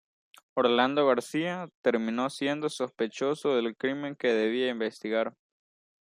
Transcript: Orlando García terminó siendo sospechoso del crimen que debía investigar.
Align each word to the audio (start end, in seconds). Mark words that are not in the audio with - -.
Orlando 0.55 1.05
García 1.05 1.67
terminó 1.83 2.31
siendo 2.31 2.69
sospechoso 2.69 3.53
del 3.53 3.77
crimen 3.77 4.15
que 4.15 4.33
debía 4.33 4.71
investigar. 4.71 5.35